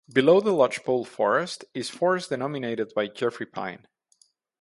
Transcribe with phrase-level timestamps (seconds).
[0.11, 3.85] Below the lodgepole forest is forest dominated by Jeffrey pine.